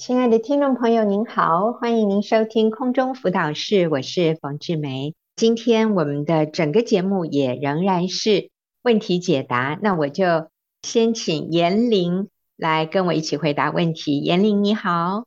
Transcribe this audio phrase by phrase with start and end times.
[0.00, 5.14] 亲爱的听众朋友，您好，欢迎您收听空中辅导室，我是冯志梅。
[5.36, 8.48] 今天我们的整个节目也仍然是
[8.82, 10.48] 问题解答，那我就
[10.80, 14.20] 先请严玲来跟我一起回答问题。
[14.20, 15.24] 严玲你好，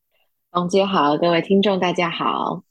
[0.50, 2.64] 冯姐好，各位听众大家好。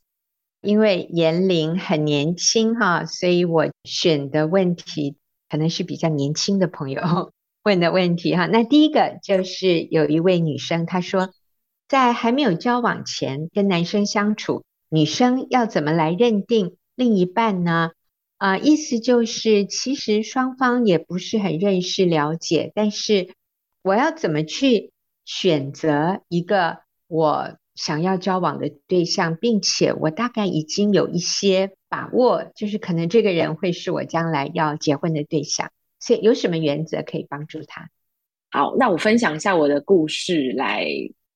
[0.60, 5.14] 因为严玲很年轻哈，所以我选的问题
[5.48, 7.00] 可能是比较年轻的朋友
[7.62, 8.46] 问的问题哈。
[8.46, 11.30] 那第一个就是有一位女生她说。
[11.92, 17.90] 在还没有交往前，跟男生相处，女生要怎么来认定另一半呢？
[18.38, 23.34] 啊、意思就是，其实双方也不是很认识了解，但是
[23.82, 24.90] 我要怎么去
[25.26, 26.78] 选择一个
[27.08, 35.70] 我想要交往的对象，并且我大概已经有一些把握，就是可能这个人会是我将来要结婚的对象，
[36.00, 37.90] 所以有什么原则可以帮助他？
[38.50, 40.86] 好，那我分享一下我的故事来。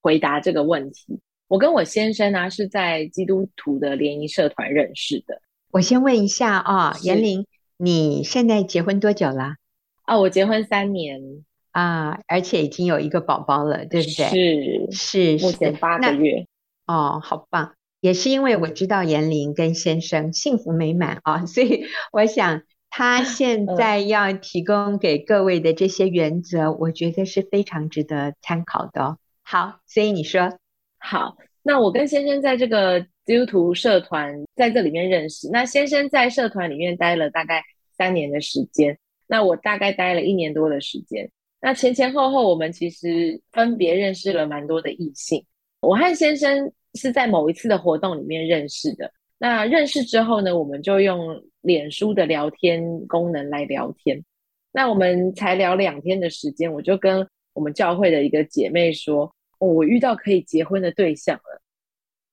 [0.06, 5.43] 回答这个问题，我跟我先生呢、啊、是在基督徒的联谊社团认识的。
[5.73, 7.45] 我先问一下啊，严玲，
[7.76, 9.57] 你现在结婚多久了？
[10.04, 11.21] 啊，我结婚三年
[11.73, 14.87] 啊，而且已经有一个宝宝了，对不对？
[14.93, 16.46] 是是，目前八个月。
[16.87, 17.74] 哦，好棒！
[17.99, 29.18] 也是因为我知道严玲跟先生幸福美满啊， 所以我想他现在要提供给各位的这些原则，嗯、我觉得是非常值得参考的哦。
[29.49, 30.59] 好，所以你说
[30.99, 35.49] 好，那我跟先生在这个基督徒社团在这里面认识。
[35.52, 37.63] 那先生在社团里面待了大概
[37.97, 41.30] 三年的时间，那我大概待了一年多的时间。
[41.61, 45.47] 那前前后后，我们其实分别认识了蛮多的异性。
[45.79, 49.13] 我和先生是在某一次的活动里面认识的。
[49.39, 54.24] 那认识之后呢，我们就用脸书的聊天功能来聊天。
[54.73, 59.33] 那我们才聊两天的时间，我就跟我们教会的一个姐妹说。
[59.59, 61.62] 哦，我遇到可以结婚的对象了。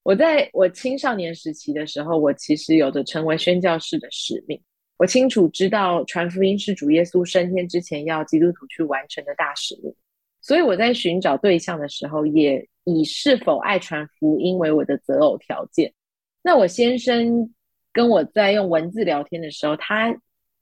[0.03, 4.61] 我在我青少年时期的时候，我其实有着成为宣教士的使命。
[4.97, 9.93] 我清楚知道传福音是主耶稣升天之前要基督徒去完成的大使命，
[10.41, 15.93] 所以我在寻找对象的时候，也以是否爱传福音为我的择偶条件。
[16.41, 17.53] 那我先生
[17.91, 20.15] 跟我在用文字聊天的时候，他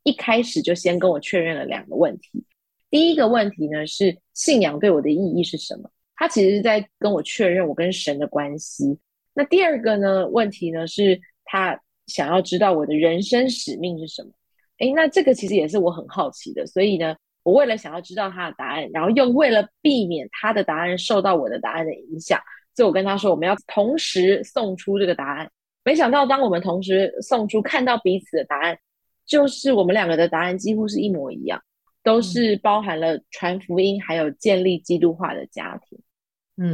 [0.04, 2.44] 一开始就先跟我确认了两个问题。
[2.90, 5.90] 第一个问题呢，是信仰对我的意义是什么？
[6.22, 8.96] 他其实是在跟我确认我跟神的关系。
[9.34, 14.30] 那第二个呢，问题呢，是他想要知道我的人生使命是什么。
[14.78, 16.64] 诶，那这个其实也是我很好奇的。
[16.68, 22.40] 所以呢，我为了想要知道他的答案，然后又为了避免他的答案受到我的答案的影响，
[22.76, 25.50] 所以我跟他说我们要同时送出这个答案。
[25.84, 28.78] 没想到当我们同时送出，看到彼此的答案，
[29.26, 31.60] 就是我们两个的答案几乎是一模一样，
[32.04, 36.00] 都是包含了传福音还有建立基督化的家庭。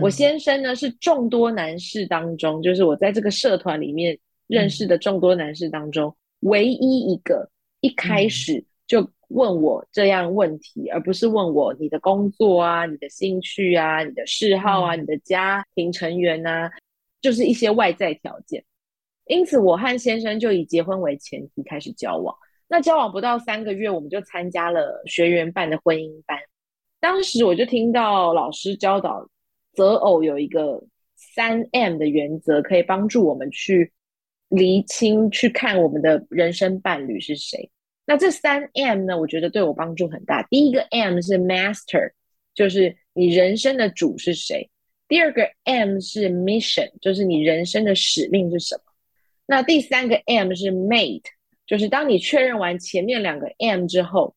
[0.02, 4.18] 我先生呢，是众多男士当中，就是我在这个社团里面
[4.48, 7.50] 认识的众多男士当中，嗯、唯一一个
[7.80, 16.70] 一开始就问我这样问题，嗯、而不是问我你的工作啊、你的兴趣啊、你的嗜好啊、嗯、你的家庭成员啊，
[17.22, 18.64] 就是一些外在条件。
[19.28, 22.36] 因此，我和先生就以结婚为前提开始交往。
[22.68, 26.38] 那交往不到三个月，我们就参加了学员办的婚姻班。
[27.00, 29.30] 当时我就听到老师教导。
[29.78, 30.84] 择偶有一个
[31.16, 33.94] 三 M 的原则，可以帮助我们去
[34.50, 37.70] 厘清、去看我们的人生伴侣是谁。
[38.08, 40.42] 那这三 M 呢，我觉得对我帮助很大。
[40.50, 42.12] 第一个 M 是 Master，
[42.56, 44.68] 就是你人生的主是谁；
[45.08, 48.82] 第二个 M 是 Mission，就是你人生的使命是什么。
[49.46, 51.22] 那第三个 M 是 Mate，
[51.68, 54.36] 就是当你确认完前面两个 M 之后，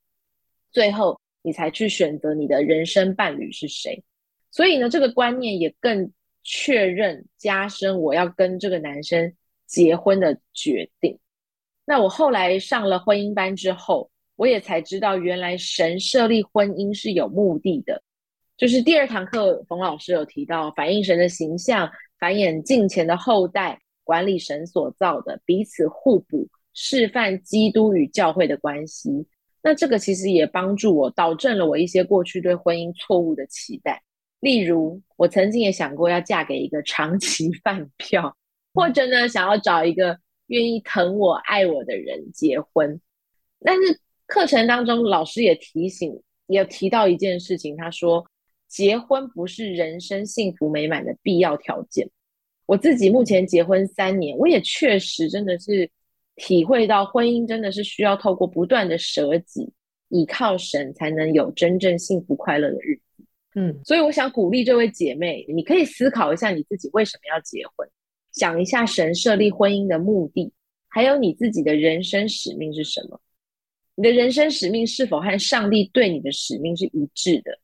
[0.70, 4.02] 最后你才去选择你的人生伴侣是谁。
[4.50, 6.12] 所以呢，这个观念也更
[6.42, 9.32] 确认加深我要跟这个男生
[9.66, 11.18] 结婚的决定。
[11.84, 18.02] 那我后来上了婚姻班之后，我也才知道原来神设立婚姻是有目的的。
[18.56, 29.26] 就是第二堂课，冯老师有提到反映神的形象，繁衍近前的后代，管理神所造的，彼此互补，示范基督与教会的关系。
[29.62, 34.02] 那这个其实也帮助我导正了我一些过去对婚姻错误的期待。
[34.40, 38.36] 例如，我曾经也想过要嫁给一个长期 饭票，
[38.74, 43.00] 或者呢，想要找一个愿意疼我、爱我的人结婚。
[43.62, 48.26] 但是课程当中，老师也提醒，也提到一件事情，他说，
[48.66, 52.08] 结婚不是人生幸福美满的必要条件。
[52.64, 55.90] 我自己目前结婚三年，我也确实真的是
[56.36, 59.70] 体会到，婚姻真的是需要透过不断的舍己，
[60.08, 63.02] 依靠神，才能有真正幸福快乐的日子。
[63.54, 67.88] 嗯，所以我想鼓励这位姐妹，你可以思考一下你自己为什么要结婚，
[68.32, 70.52] 想一下神设立婚姻的目的，
[70.88, 73.20] 还有你自己的人生使命是什么？
[73.96, 77.58] 你的人生使命是否和上帝对你的使命是一致的？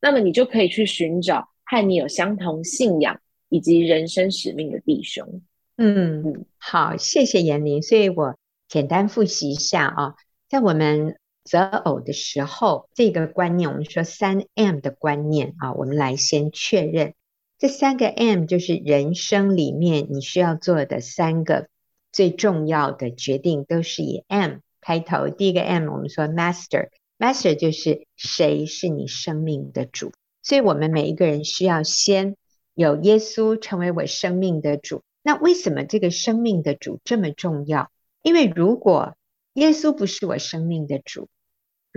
[0.00, 5.40] 那么你就可以去寻找和你有相同信仰以及人生使命的弟兄。
[5.76, 7.80] 嗯嗯，好，谢谢严玲。
[7.80, 8.36] 所以我
[8.68, 10.14] 简单复习一下啊，
[10.48, 11.16] 在我们
[11.48, 17.14] 择偶的时候，这个观念，我们说三 M 的观念啊，我们来先确认
[17.58, 21.68] 这三个 M 就是人生里面你需要做的三个
[22.12, 25.28] 最重要的决定，都是以 M 开头。
[25.28, 30.12] 第一个 M，我们说 Master，Master 就是谁是你生命的主，
[30.42, 32.36] 所以我们每一个人需要先
[32.74, 35.02] 有耶稣成为我生命的主。
[35.22, 37.90] 那为什么这个生命的主这么重要？
[38.22, 39.14] 因为如果
[39.54, 41.28] 耶稣不是我生命的主，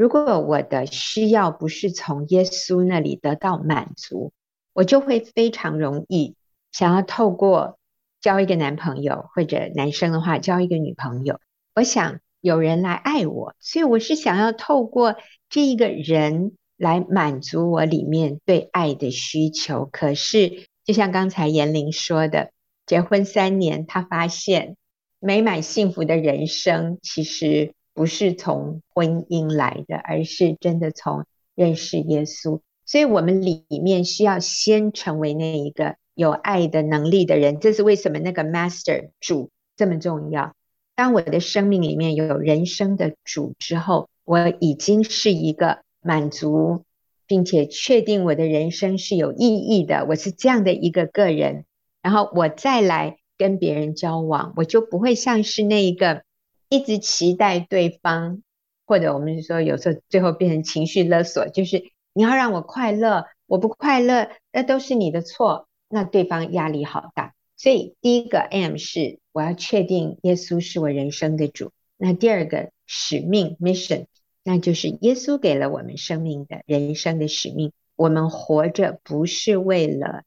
[0.01, 4.33] 如果我的需要不是从耶稣那里得到满足，
[4.73, 6.33] 我就会非常容易
[6.71, 7.77] 想要透过
[8.19, 11.39] 交一个男朋友，或者男生的话交一个女朋友，
[11.75, 15.17] 我想有人来爱我，所以我是想要透过
[15.51, 19.87] 这一个人来满足我里面对爱的需求。
[19.91, 22.49] 可是，就像刚才严玲说的。
[22.87, 24.77] 结婚三年，他发现
[25.19, 32.59] 美满幸福的人生其实不是从婚姻来的，而是真的从认识耶稣。
[32.83, 37.59] 所以，我们里面需要先成为那一个有爱的能力的人。
[37.59, 40.55] 这是为什么那个 Master 主这么重要。
[40.95, 46.83] 当我的生命里面有人生的主之后，我已经是一个满足，
[47.27, 50.07] 并且确定我的人生是有意义的。
[50.09, 51.65] 我是这样的一个个人。
[52.01, 56.23] 然后我再来跟别人交往，我就不会像是那一个
[56.71, 58.41] 一直期待对方，
[58.85, 67.35] 或者我们说有时候最后变成情绪勒索，就是你要让我快乐，我不快乐，那都是你的错，那对方压力好大。
[67.57, 74.05] 所以第一个 M 是我要确定耶稣是我人生的主，那第二个使命 Mission，
[74.43, 80.23] 那就是耶稣给了我们生命的人生的使命，我们活着不是为了。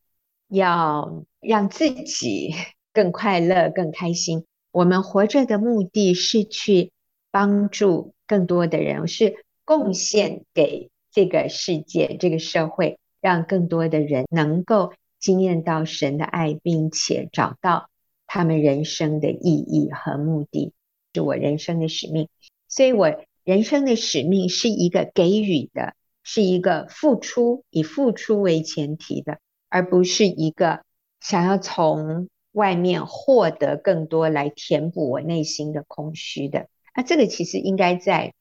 [0.48, 2.54] 要让自己
[2.92, 4.44] 更快乐、更开心。
[4.74, 6.90] 我们活着的目的是去
[7.30, 17.88] 帮助更多的人，是贡献给这个世界、这个社会，让更多的人能够经验到神的爱，并且找到
[18.26, 20.72] 他们人生的意义和目的，
[21.14, 22.28] 是我人生的使命。
[22.66, 25.94] 所以，我人生的使命是一个给予的，
[26.24, 29.38] 是一个付出，以付出为前提的。
[29.68, 30.82] 而不是一个
[31.20, 36.68] 想要从外面获得更多来填补我内心的空虚的。
[36.96, 38.32] 那这个其实应该在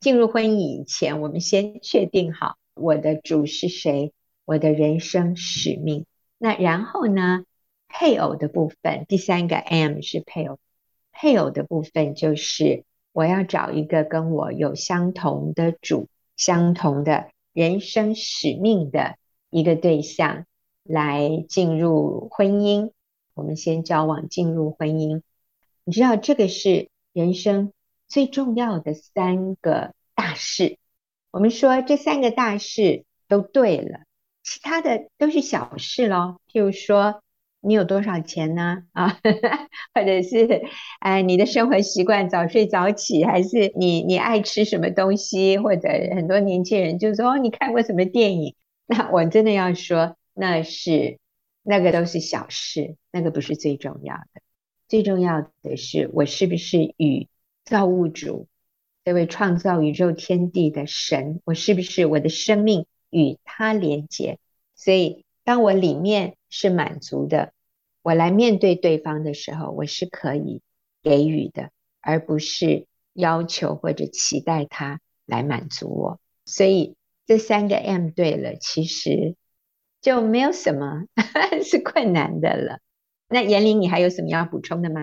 [0.00, 4.12] 进入婚姻以前，我们先确定好我的主是谁，
[4.44, 6.06] 我的人生使命。
[6.38, 7.44] 那然后呢，
[7.88, 10.58] 配偶的部分，第三个 M 是配偶。
[11.12, 19.16] 配偶的部分就是我要找一个跟我有相同的主、相同的人生使命的
[19.50, 20.46] 一个对象。
[20.86, 22.90] 来进入婚姻，
[23.34, 25.22] 我们先交往，进入婚姻。
[25.84, 27.72] 你知道这个是人生
[28.08, 30.78] 最重要的三个大事。
[31.30, 34.00] 我们说这三个大事都对了，
[34.42, 36.40] 其他的都是小事咯。
[36.50, 37.22] 譬如说，
[37.60, 38.84] 你有多少钱呢？
[38.92, 39.18] 啊，
[39.94, 40.62] 或者是
[41.00, 45.58] 哎，你的生活习惯早睡早起，还是你你爱吃什么东西？
[45.58, 48.54] 或者很多年轻人就说哦，你看过什么电影？
[48.86, 50.16] 那我真的要说。
[50.36, 51.18] 那是
[51.66, 54.42] 那个都是小事，那个不是最重要的。
[54.86, 57.28] 最重要的是我是不是与
[57.64, 58.48] 造物主
[59.02, 64.38] 这位创造宇宙天地的神，我是不是我的生命与他连接？
[64.76, 67.54] 所以当我里面是满足的，
[68.02, 70.60] 我来面对对方的时候，我是可以
[71.02, 71.70] 给予的，
[72.02, 76.20] 而不是要求或者期待他来满足我。
[76.44, 76.94] 所以
[77.24, 79.34] 这三个 M 对了，其实。
[80.04, 81.02] 就没有什么
[81.64, 82.78] 是困难的了。
[83.30, 85.00] 那严玲，你还有什么要补充的吗？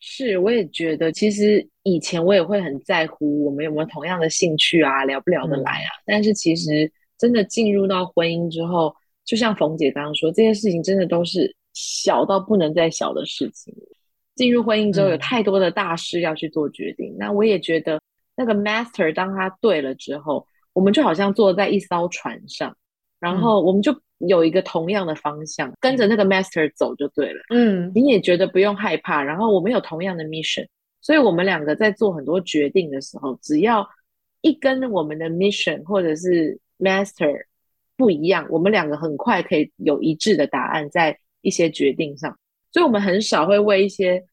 [0.00, 5.88] 是，我也觉得，其实以前我也会很在乎我们有没有同样的兴趣啊，聊不聊得来啊。
[5.98, 8.92] 嗯、但是其实真的进入到婚姻之后，
[9.24, 13.72] 就像冯姐刚刚说，这些事情真的都是小到不能再小的事情。
[14.34, 17.12] 进入婚姻之后，有太多的大事要去做决定。
[17.12, 18.00] 嗯、那我也觉得，
[18.34, 22.76] 那个 master 当他对了之后，我们就好像坐在一艘船上，
[23.20, 23.96] 然后我们就。
[24.18, 27.40] 有一个同样的方向，跟着那个 master 走就对了。
[27.50, 29.22] 嗯，你也觉得不用害怕。
[29.22, 30.66] 然后我们有同样的 mission，
[31.00, 33.86] 所以我们两个在做很多决定的时候，只要
[34.40, 37.44] 一跟我们的 mission 或者是 master
[37.96, 42.38] 不一样，我们两个很快可以有一致的答案在一些决定上，
[42.72, 44.24] 所以我们很少会为一些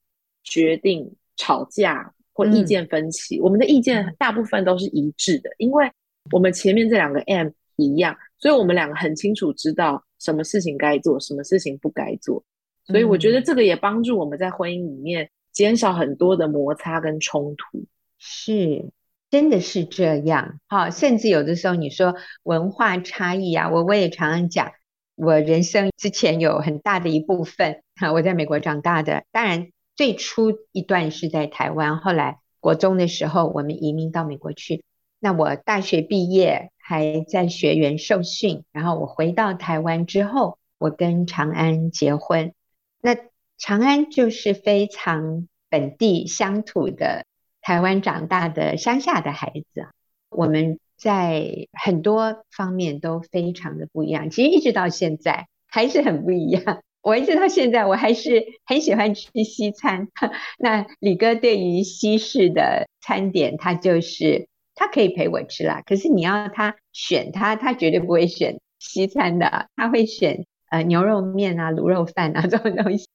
[0.43, 3.37] 决定吵架或意见分歧。
[3.37, 5.89] 嗯、我们的意见大部分都是一致的，因为
[6.31, 12.43] 我们前面这两个 M 一样，所以我们两个很清楚知道什么事情该做，什么事情不该做。
[12.87, 17.85] 所以我觉得这个也帮助我们在婚姻里面减少很多的摩擦跟冲突。
[18.17, 18.91] 是。
[19.31, 24.73] 真的是这样，哈，甚至有的时候你说文化差异啊，我我也常常讲，
[25.15, 34.83] 我人生之前有很大的一部分，哈，我在美国长大的，当然最初一段是在台湾，后来国中的时候我们移民到美国去，
[35.19, 42.53] 那我大学毕业还在学园受训，然后我回到台湾之后，我跟长安结婚，
[43.01, 43.15] 那
[43.57, 47.25] 长安就是非常本地乡土的。
[47.65, 49.87] 台湾长大的乡下的孩子，
[50.29, 54.29] 我们在很多方面都非常的不一样。
[54.29, 56.81] 其实一直到现在还是很不一样。
[57.01, 60.09] 我一直到现在我还是很喜欢吃西餐。
[60.59, 65.81] 那李哥对于西式的餐点，他就是他可以陪我吃啦。
[65.85, 73.07] 可是你要他选他，他绝对不会选西餐的，他会选呃牛肉面啊、卤肉饭啊 这种东西。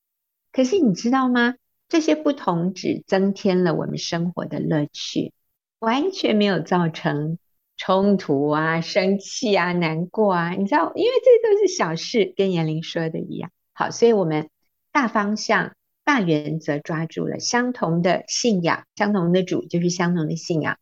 [0.52, 1.54] 可是你知道吗？
[1.88, 5.32] 这些不同只增添了我们生活的乐趣，
[5.78, 7.38] 完全没有造成
[7.78, 10.50] 冲突啊、生气啊、难过啊。
[10.50, 13.50] 你知道，因为这都是小事，跟妍玲说的一样。
[13.72, 14.50] 好，所以我们
[14.92, 15.72] 大方向、
[16.04, 20.76] 大原则抓住了，相同的信仰、相同的主就是相同的信仰，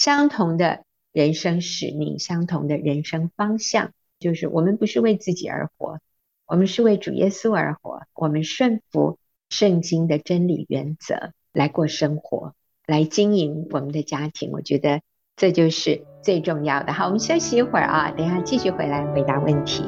[0.00, 5.98] 相同的人生使命、相同的人生方向，就是我们不是为自己而活，
[6.46, 9.18] 我们是为主耶稣而活，我们顺服。
[9.50, 12.54] 圣经的真理原则来过生活，
[12.86, 15.02] 来经营我们的家庭，我觉得
[15.36, 16.94] 这就是最重要的。
[16.94, 19.82] 好，我们休息一会儿啊，等一下继续回来回答问题。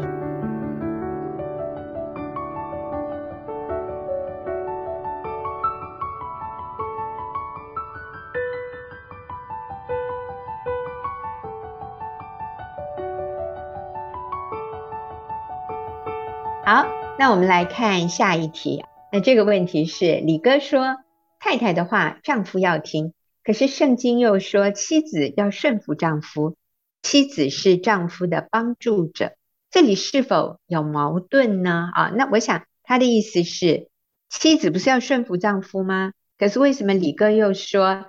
[16.64, 16.86] 好，
[17.18, 18.84] 那我们来看下一题。
[19.10, 20.98] 那这个问题是李哥说，
[21.40, 26.56] 太太的话丈夫要听，可是圣经又说妻子要顺服丈夫，
[27.02, 29.32] 妻子是丈夫的帮助者，
[29.72, 31.90] 这里是否有矛盾呢？
[31.94, 33.88] 啊，那我想他的意思是，
[34.30, 36.12] 妻子不是要顺服丈夫吗？
[36.38, 38.06] 可是为什么李哥又说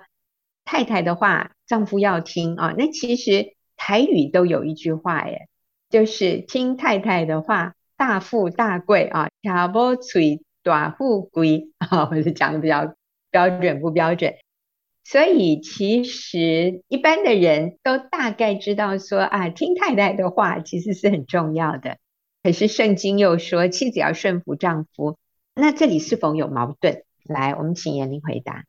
[0.64, 2.72] 太太的话丈夫要听啊？
[2.78, 5.48] 那其实台语都有一句话耶，
[5.90, 10.42] 就是听太太的话，大富大贵啊，卡波吹。
[10.62, 12.94] 短富贵 啊，我是讲的比较
[13.30, 14.34] 标准不标准？
[15.04, 21.98] 所以其实一般的人都大概知道说啊，听太太的话其实是很重要的。
[22.42, 25.18] 可是圣经又说妻子要顺服丈夫，
[25.54, 27.02] 那这里是否有矛盾？
[27.24, 28.64] 来，我们请妍玲回答。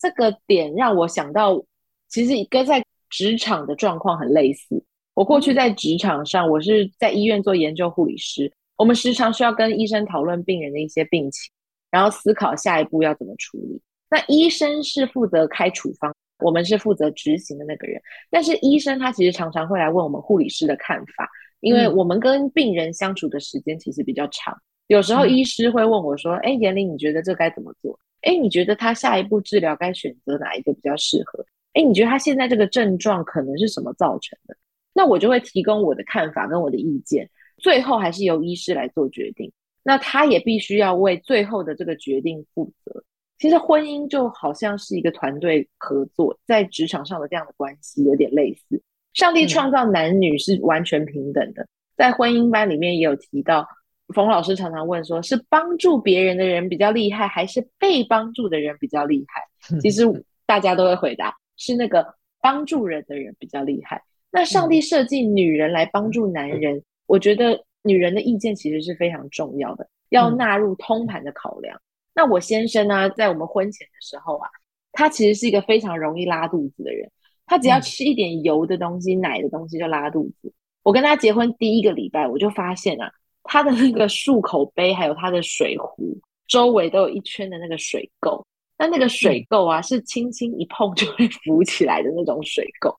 [0.00, 1.62] 这个点让我想到，
[2.08, 4.82] 其实跟在职场的状况很类似。
[5.14, 8.52] 我过去在职场上，我是在医院做研究护理师。
[8.76, 11.52] 我们时常需要跟医生讨论病人的一些病情，
[11.90, 13.80] 然后思考下一步要怎么处理。
[14.10, 18.02] 那医生是负责开处方，我们是负责执行的那个人。
[18.30, 21.28] 但是医生他其实常常会来问我们护理师的看法，
[21.60, 24.52] 因为我们跟病人相处的时间其实比较长。
[24.88, 27.96] 有时候医师会问我说：“哎，严玲，你觉得这该怎么做？
[28.22, 31.46] 哎，你觉得他下一步治疗该选择哪一个比较适合？
[31.74, 34.56] 哎，你觉得他现在这个症状可能是什么造成的？”
[34.94, 37.28] 那我就会提供我的看法跟我的意见。
[37.58, 43.04] 最后还是由医师来做决定，那他也必须要为最后的这个决定负责。
[43.38, 48.80] 其实婚姻就好像是一个团队合作，在职场上的这样的关系有点类似。
[49.12, 53.66] 上帝创造男女是完全平等的，在婚姻班里面也有提到，
[54.14, 59.78] 冯老师常常问说，是帮助别人的人比较厉害，还是被帮助的人比较厉害？
[59.80, 60.02] 其实
[60.46, 64.02] 大家都会回答，是那个帮助人的人比较厉害。
[64.34, 66.82] 那上帝设计女人来帮助男人。
[67.06, 71.76] 我觉得女人的意见其实是非常重要的，要纳入通盘的考量。
[71.76, 71.80] 嗯、
[72.16, 74.48] 那我先生呢，在我们婚前的时候啊，
[74.90, 77.08] 他其实是一个非常容易拉肚子的人，
[77.46, 80.52] 他只要吃一点油的东西、嗯、奶的东西就拉肚子。
[80.82, 83.12] 我跟他结婚第一个礼拜，我就发现啊，
[83.44, 88.42] 他的那个漱口杯还有他的水壶周围都有一圈的那个水垢，
[88.78, 92.94] 那那个水垢啊，是轻轻一碰就会浮起来的那种水垢。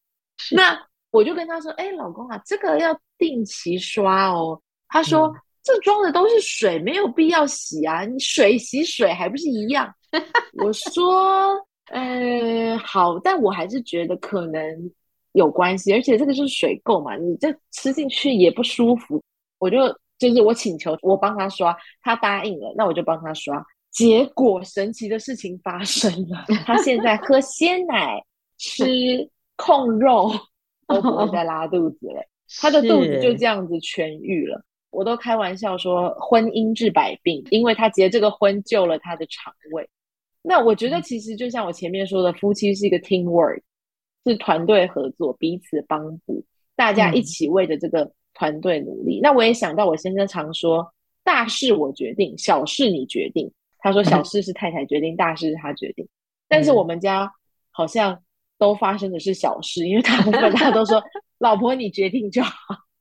[0.52, 0.80] 那
[1.16, 9.92] 我就跟他说：“哎，老公啊，这个要定期刷哦。”他说：“嗯、这装的都是水，没有必要洗啊，你水洗水还不是一样？”
[10.64, 11.56] 我说
[11.92, 14.92] ：“呃，好，但我还是觉得可能
[15.34, 19.22] 有关系，而且这个就是水垢嘛，你这吃进去也不舒服。
[19.58, 19.78] 我就
[20.18, 23.64] 就是我请求我帮他刷，他答应了，那我就帮他刷。
[23.92, 28.22] 结果神奇的事情发生了，他现在喝鲜奶、
[28.58, 30.32] 吃控肉
[30.88, 32.26] 都不会再 拉肚子了，
[32.60, 34.64] 他的肚子就这样子痊愈了。
[34.92, 39.90] 我都开玩笑说，婚姻治百病，因为他结这个婚救了他的肠胃。
[40.42, 43.62] 那我觉得其实就像我前面说的，夫妻是一个 team work，
[44.26, 49.20] 是团队合作，彼此帮补，大家一起为着这个团队努力。
[49.20, 53.52] 嗯、那我也想到我先生常说，大事我决定，小事你决定。
[53.80, 56.08] 他说小事是太太决定，嗯、大事是他决定。
[56.48, 57.30] 但是我们家
[57.72, 58.18] 好像
[58.58, 61.02] 都发生的是小事，因为大部分他都说
[61.40, 62.54] 老婆你决定就好。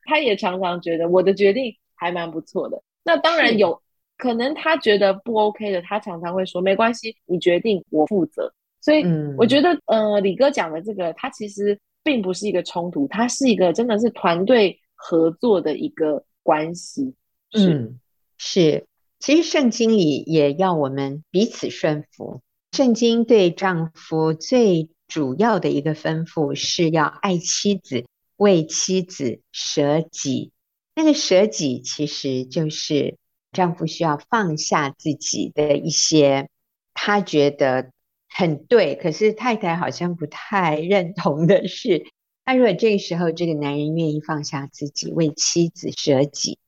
[0.04, 2.82] 他也常常觉得我的决定还蛮不错的。
[3.04, 3.80] 那当然有。
[4.16, 8.50] 可能他觉得不 OK 的，他常常会说没关系，你决定，我负责。
[8.80, 9.04] 所以
[9.36, 17.12] 我觉得，嗯、呃，李哥讲的这个，他其实并不是一个冲突，他是一个真的是团队合作的一个关系。
[17.50, 18.00] 是嗯，
[18.38, 18.86] 是。
[19.18, 22.40] 其实圣经里也要我们彼此顺服。
[22.70, 28.04] 圣经对丈夫最主要的一个吩咐是要爱妻子，
[28.36, 30.52] 为妻子舍己。
[30.94, 33.16] 那个舍己其实就是。
[33.54, 36.48] 丈夫需要放下自己的一些
[36.92, 37.92] 他觉得
[38.28, 42.04] 很对，可是太太好像不太认同的事。
[42.44, 46.58] 那如果这个时候这个男人愿意放下自己，为妻子舍己，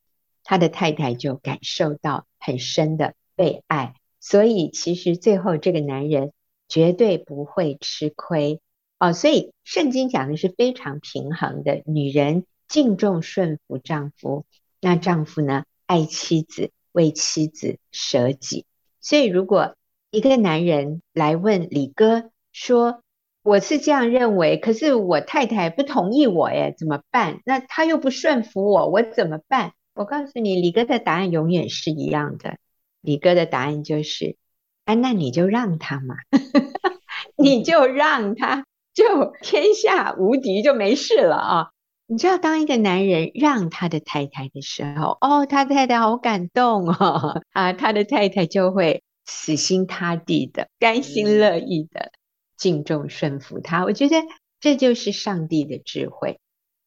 [0.44, 3.94] 他的太太就感受到很深的被爱。
[4.20, 6.30] 所以其实最后这个男人
[6.68, 8.60] 绝对不会吃亏
[8.98, 9.12] 哦。
[9.12, 14.44] 所以圣经讲的是非常平衡的，女人敬重顺服丈夫，
[14.80, 16.70] 那丈夫呢，爱妻子。
[16.96, 18.64] 为妻子舍己，
[19.02, 19.76] 所以如果
[20.10, 23.02] 一个男人来问李哥说
[23.44, 27.42] ：“我是这样认为，可是我太太不同意我，哎，怎么办？
[27.44, 32.56] 那他又不顺服我，我怎么办？”我告诉你，李哥的答案永远是一样的。
[33.02, 34.38] 李哥的答案就是
[34.86, 36.16] ：“哎，那你就让他嘛，
[37.36, 41.70] 你就让他，就天下无敌，就没事了啊。”
[42.08, 52.12] 你知道，当一个男人让他的太太的时候，哦，他太太好感动哦， 啊，他的太太就会死心塌地的、甘心乐意的
[52.56, 53.84] 敬重顺服他。
[53.84, 54.14] 我觉得
[54.60, 56.38] 这就是上帝的智慧。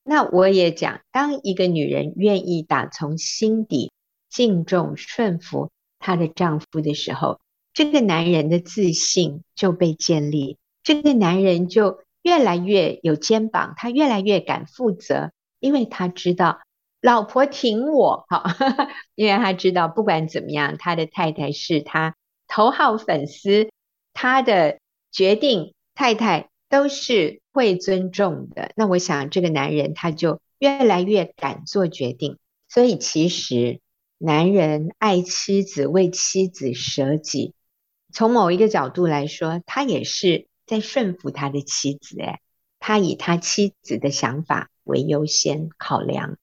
[0.06, 3.92] 那我也讲，当一个女人愿意打从心底
[4.30, 7.42] 敬重顺服她的丈夫的时候，
[7.74, 12.00] 这个男人的自信就被建立，这个男人就。
[12.22, 16.60] 越来越有肩膀，他越来越敢负责，因为他知道
[17.02, 18.44] 老婆挺我，哈，
[19.16, 23.70] 因为他知道不管怎么样，他的太太是他头号粉丝，
[24.14, 24.80] 他的
[25.14, 28.74] 决定太太都是会尊重的。
[28.76, 32.38] 那我想这个男人他就越来越敢做决定。
[32.68, 33.80] 所以其实
[34.18, 37.54] 男人爱妻子，为妻子舍己，
[38.14, 40.48] 从某一个角度来说，他也是。
[40.70, 42.42] 在顺服他的妻子，诶，
[42.78, 46.38] 他以他妻子的想法为优先考量。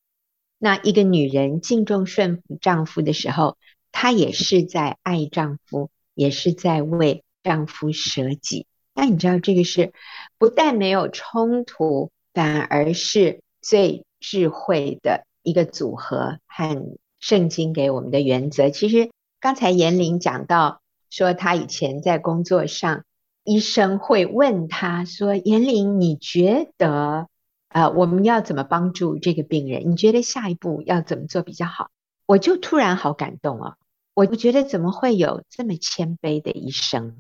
[0.59, 3.57] 那一个女人敬重顺服丈夫的时候，
[3.93, 8.67] 她也是在爱丈夫，也是在为丈夫舍己。
[8.95, 9.93] 那你知道这个是
[10.39, 18.71] 不但没有冲突，反而是最智慧的一个组合和圣经给我们的原则。
[18.71, 20.81] 其实刚才延玲讲到
[21.17, 23.05] 说，他以前在工作上。
[23.49, 27.29] 医生会问他说：“延玲，你觉得，
[27.69, 29.89] 呃，我们要怎么帮助这个病人？
[29.89, 31.93] 你觉得下一步要怎么做比较好？”
[32.27, 33.77] 我就突然好感动哦！
[34.15, 37.19] 我觉得怎么会有这么谦卑的医生？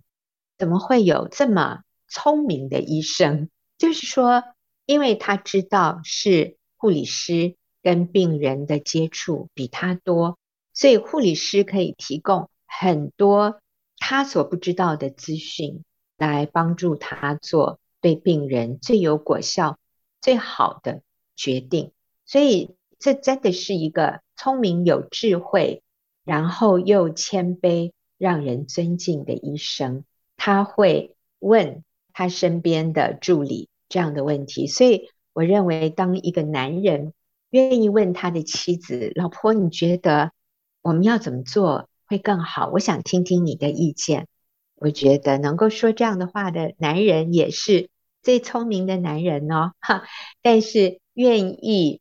[0.58, 3.48] 怎么会有这么聪明的医生？
[3.78, 4.42] 就是说，
[4.84, 7.54] 因为他知道是护理师
[7.84, 10.38] 跟病人的接触比他多，
[10.74, 13.60] 所以护理师可以提供很多
[13.98, 15.82] 他所不知道的资讯。
[16.18, 19.78] 来帮助他做对病人最有果效、
[20.22, 21.02] 最好的
[21.34, 21.92] 决定，
[22.24, 25.82] 所以这真的是一个聪明有智慧，
[26.24, 30.04] 然后又谦卑、让人尊敬的医生。
[30.38, 37.12] 他会问他身边的助理这样的问题，所以我认为，当一个男人
[37.50, 40.32] 愿意问他的妻子：“老婆，你觉得
[40.80, 44.26] 我们要怎么做会更好？”我想听听你的意见。
[44.74, 47.88] 我觉得能够说这样的话的男人也是
[48.22, 50.04] 最聪明的男人哦，哈！
[50.42, 52.00] 但是愿意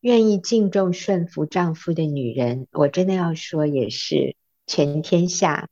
[0.00, 4.34] 愿意敬重顺服丈夫的女人，我真的要说也是
[4.66, 5.68] 全天下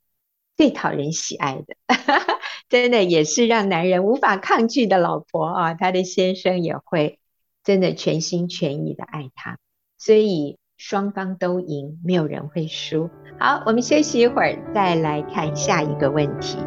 [0.55, 1.75] 最讨人喜爱的，
[2.69, 5.73] 真的也是让男人无法抗拒的老婆啊！
[5.73, 7.19] 他的先生也会
[7.63, 9.57] 真的全心全意的爱他，
[9.97, 13.09] 所以双方都赢，没有人会输。
[13.39, 16.57] 好，我们休息一会儿，再来看下一个问题。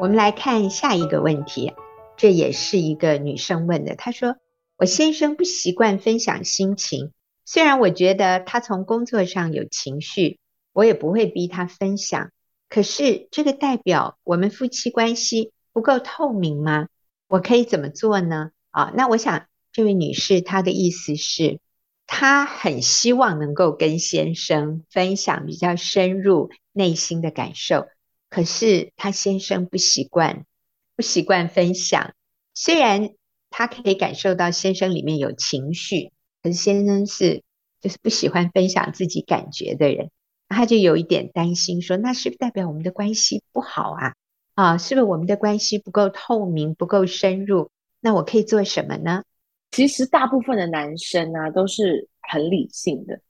[0.00, 1.72] 我们来看下一个问题，
[2.16, 3.96] 这也是一个女生问的。
[3.96, 4.36] 她说
[4.76, 7.12] ：“我先生不习惯分享心情，
[7.44, 10.38] 虽然我觉得他从工作上有情绪，
[10.72, 12.30] 我也不会逼他分享。
[12.68, 16.88] 可是这个代表我们夫妻关系不够透明吗？
[17.28, 21.60] 我可以怎么做呢？”啊，那我想这位女士她的意思是，
[22.08, 27.86] 她很希望能够跟先生分享比较深入内心的感受。
[28.28, 30.44] 可是他先生不习惯，
[30.96, 32.14] 不习惯分享。
[32.52, 33.10] 虽然
[33.56, 36.10] 他可以感受到先生里面有情绪，
[36.42, 37.44] 可是先生是
[37.80, 40.10] 就是不喜欢分享自己感觉的人，
[40.48, 44.14] 他就有一点担心，说那是不是代表我们的关系不好啊？
[44.56, 47.70] 啊，是不是我们的关系不够透明、不够深入？
[48.00, 49.22] 那我可以做什么呢？
[49.70, 53.20] 其实大部分的男生啊都是很理性的，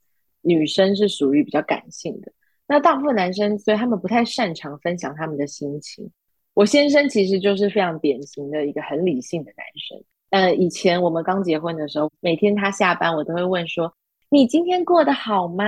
[0.41, 2.31] 女生是属于比较感性的。
[2.65, 6.09] 那大部分男生，所以他们不太擅长分享他们的心情。
[6.55, 10.03] 我先生其实就是非常典型的一个很理性的男生。
[10.35, 13.89] 呃，以前我们刚结婚的时候，每天他下班，我都会问说
[14.27, 15.63] ：“你今天过得好吗？”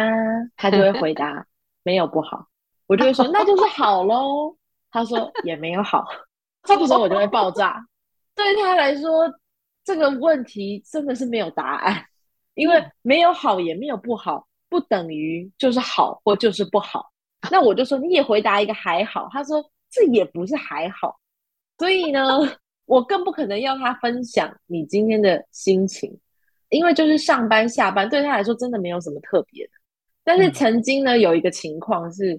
[0.57, 1.45] 他就会回答
[1.83, 2.45] ：“没有不好。”
[2.85, 4.53] 我就会说：“那就是好喽。”
[4.91, 6.03] 他说：“也没有好。”
[6.67, 7.81] 这个时候我就会爆炸。
[8.35, 9.33] 对他来说，
[9.85, 12.03] 这个问题真的是没有答案，
[12.55, 14.45] 因为没有好也没有不好。
[14.67, 17.09] 不等于就是好或就是不好，
[17.49, 21.17] 那我就说你也回答一个还好，他说这也不是还好，
[21.77, 22.21] 所以呢，
[22.87, 26.17] 我更不可能要他分享你今天的心情，
[26.69, 29.71] 因为就是上班下班对他来说真的没有什么特别的。
[30.23, 32.33] 但是曾经呢，有一个情况是，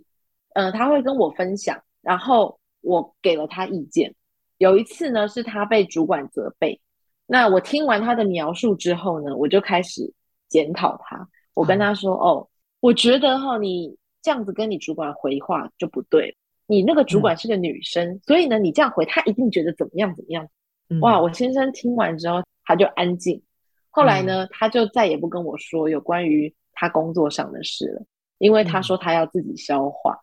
[0.54, 4.14] 嗯、呃，他会跟我分享，然后我给了他意见。
[4.56, 6.80] 有一次呢，是他被主管责备，
[7.26, 10.12] 那我听完他的描述之后呢，我就开始
[10.48, 11.28] 检讨他。
[11.52, 12.48] 我跟他说：“哦，
[12.80, 16.36] 我觉得哈，你这样子跟你主管回话就不对。
[16.68, 20.48] 你那个主管是个女生，嗯、所以呢，你这样回，他一定觉得怎么样怎么样。
[20.90, 21.20] 嗯、哇！
[21.20, 23.42] 我先生听完之后，他就安静。
[23.90, 28.04] 后来呢，嗯、他就再也不跟我说有关于他工作上的事了，
[28.38, 30.16] 因为他说他要自己消化。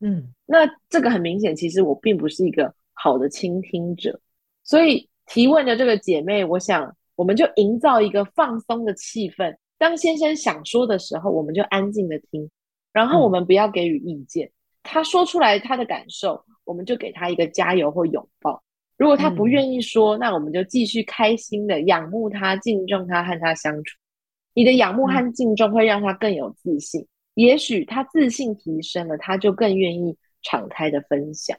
[0.00, 4.20] 嗯，那这个很明显，其实我并不是一个好的倾听者。
[4.62, 12.50] 所以提问的这个姐妹，我想我们就营造一个放松的气氛。”当先生想说的时候，我们就安静的听，
[12.92, 14.46] 然后我们不要给予意见。
[14.46, 14.52] 嗯、
[14.90, 18.62] 他说出来他的感受，我们就给他一个加油或拥抱。
[18.96, 23.96] 如果他不愿意说，嗯、那我们就继续开心的仰慕他、敬重他，和他相处。
[24.52, 31.56] 你的仰慕和敬重会让他更有自信，嗯、也许他自信提升了，他就更愿意敞开的分享。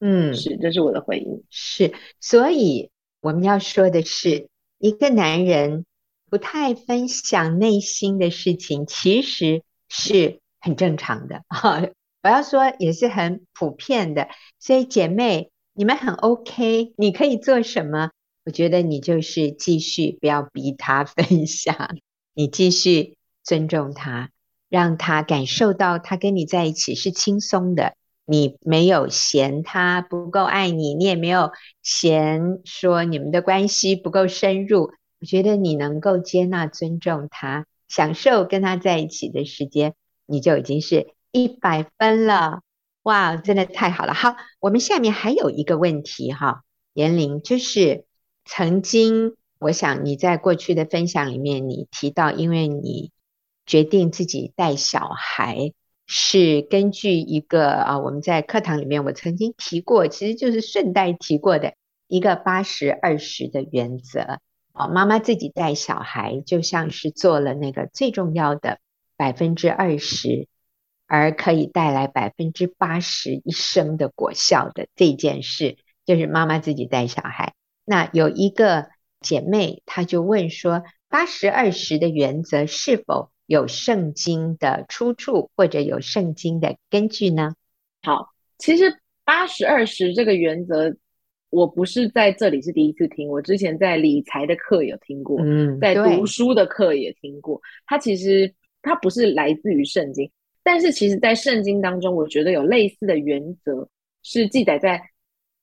[0.00, 1.44] 嗯，是，这是我的回应。
[1.50, 4.48] 是，所以我们要说的是，
[4.78, 5.84] 一个男人。
[6.28, 11.80] 不太分享内心的事情，其实是很正常的哈。
[12.26, 14.26] 我要说也是很普遍的，
[14.58, 18.10] 所以姐妹，你们很 OK，你可以做什么？
[18.44, 21.96] 我觉得你就是继续不要逼他分享，
[22.34, 24.30] 你继续尊重他，
[24.68, 34.90] 让他感受到他跟你在一起是轻松的，你没有嫌他不够爱你，你也没有嫌说你们的关系不够深入。
[35.20, 39.94] 我觉得你能够接纳、尊重他，享受跟他在一起的时间，
[40.26, 42.60] 你就已经是一百分了。
[43.02, 44.14] 哇，真的太好了！
[44.14, 48.04] 好，我们下面还有一个问题哈，妍玲，就是
[48.44, 53.12] 曾经我想你在过去的分享里面，你提到，因为你
[53.64, 55.72] 决定自己带小孩，
[56.06, 61.74] 是根据一个啊，我们在课堂里面我曾经提过，其实就是顺带提过的
[62.08, 64.40] 一个八十二十的原则。
[64.72, 68.78] 哦，妈妈自己带小孩，就像是做了那个最重要的
[69.16, 70.48] 百分之二十，
[71.06, 77.54] 而可以带来百分之八十一生的果效的这件事，就是妈妈自己带小孩。
[77.84, 78.88] 那有一个
[79.20, 87.54] 姐妹，她就问说：八十二十的原则是否有圣经的出处，或者有圣经的根据呢？
[88.02, 90.96] 好，其实八十二十这个原则。
[91.48, 97.58] 我不是在这里是第一次听，我之前在理财的课有听过，嗯，在读书的课也听过。
[97.86, 100.28] 它其实它不是来自于圣经，
[100.66, 103.88] 但是其实，在圣经当中，我觉得有类似的原则
[104.24, 105.00] 是记载在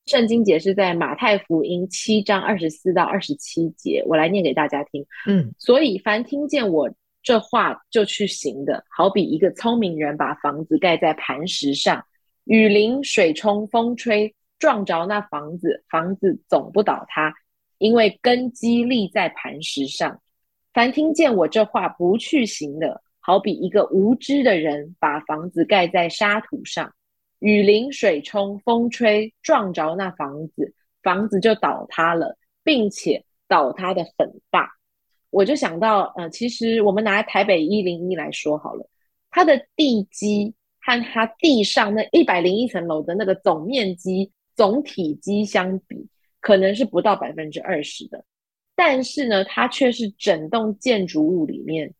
[0.05, 5.05] 圣经节，是在马太福音七章二十四到二十七节，我来念给大家听。
[5.27, 6.89] 嗯，所以凡听见我
[7.21, 12.05] 这话就去行的，好比一个聪明人把房子盖在磐石上，
[12.45, 17.33] 雨淋、水冲、风吹，撞着那房子，房子总不倒塌，
[17.77, 20.21] 因为根基立在磐石上。
[20.73, 26.93] 凡听见我这话不去行的，好比一个无知的人把房子盖在沙土上，
[27.39, 34.69] 雨淋、水冲、风吹，撞着那房子，房子就倒塌了，并且倒塌的很大。
[35.29, 38.85] 我就想到，呃，其实我们拿台北一零一来说好了，
[39.31, 46.09] 它的地基和它地上那一百零一层楼的那个总面积、总体积相比，
[46.41, 48.25] 可能是不到百分之二十的。
[48.75, 51.93] 但是呢，它却是整栋建筑物里面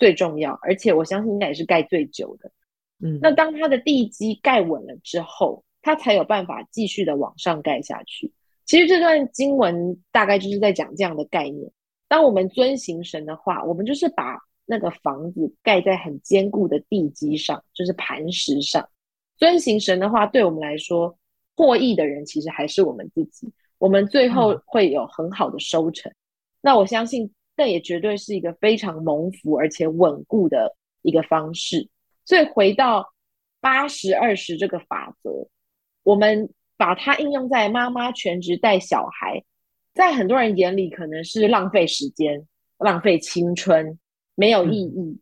[0.00, 2.50] 最重要，而且我相信应该也是盖最久的。
[2.98, 8.32] 嗯，那当它的地基盖稳了之后，它才有办法继续的往上盖下去。
[8.64, 11.70] 其实这段经文大概就是在讲这样的概念：
[12.08, 18.88] 当我们遵行神的话，我们就是把那个房子盖在很坚固的地基上，就是磐石上。
[19.36, 21.16] 遵行神的话，对我们来说，
[21.54, 23.52] 获益的人其实还是我们自己。
[23.78, 26.10] 我们最后会有很好的收成。
[26.10, 26.14] 嗯
[26.62, 31.90] 那我相信，这也绝对是一个非常蒙福而且稳固的一个方式。
[32.24, 33.12] 所以回到
[33.60, 35.46] 八十二十这个法则，
[36.02, 39.44] 我们把它应用在妈妈全职带小孩，
[39.92, 42.46] 在很多人眼里可能是浪费时间、
[42.78, 43.98] 浪费青春、
[44.34, 44.96] 没有意义。
[44.96, 45.18] 嗯。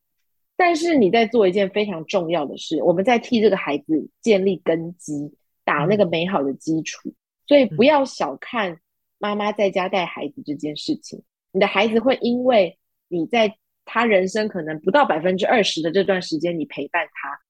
[0.55, 7.13] 但是你在做一件非常重要的事，我们在替这个孩子建立根基，打那个美好的基础。
[7.49, 8.79] 所以不要小看
[9.19, 11.21] 妈妈在家带孩子这件事情。
[11.59, 17.41] 你的孩子会因为你在他人生可能不到百分之二十的这段时间，你陪伴他，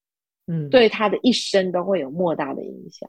[0.51, 3.07] 嗯，对他的一生都会有莫大的影响。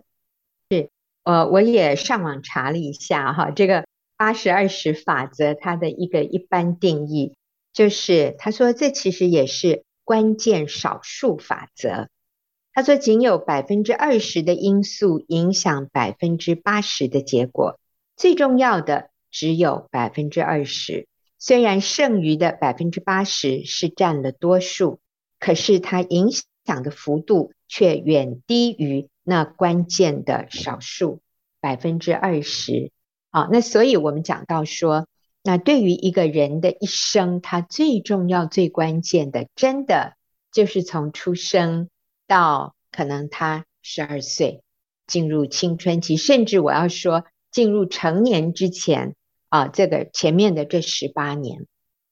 [0.71, 0.91] 是，
[1.25, 3.87] 呃，我也上网查了一下哈，这个
[4.19, 7.35] 八十二十法则它的一个一般定义，
[7.73, 12.11] 就是他说这其实也是关键少数法则。
[12.75, 17.81] 他说仅有百分之二十的因素影响百分之八十的结果，
[18.17, 19.09] 最重要的。
[19.31, 21.07] 只有百分之二十，
[21.39, 24.99] 虽然剩余的百分之八十是占了多数，
[25.39, 26.31] 可是它影
[26.67, 31.21] 响的幅度却远低于那关键的少数
[31.61, 32.91] 百分之二十。
[33.31, 35.07] 好，那所以我们讲到说，
[35.43, 40.15] 那对于一个人的一生，他最重要、最关键的，真的
[40.53, 41.89] 就是从出生
[42.27, 44.63] 到可能他十二岁
[45.07, 49.15] 进入青春期，甚至我要说进入成年之前。
[49.51, 51.67] 啊，这个前面的这十八年，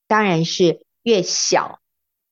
[0.08, 1.78] 当然是越小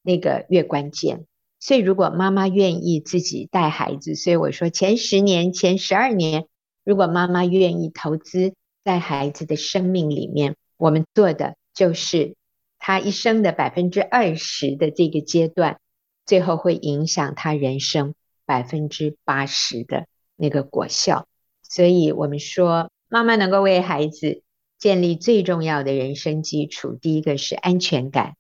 [0.03, 1.27] 那个越关键。
[1.61, 6.49] 所以，如果妈妈愿意自己带孩子，所以我说前十年、前十二年，
[6.85, 12.35] 如果妈妈愿意投资在孩子的生命里面，我们做的就是
[12.81, 15.79] 他一生的百分之二十的这个阶段，
[16.25, 18.15] 最后会影响他人生
[18.45, 21.29] 百分之八十的那个果效。
[21.63, 24.43] 所以我们说，妈妈能够为孩子。
[24.79, 28.37] 建立最重要的人生基础，第一个是安全感，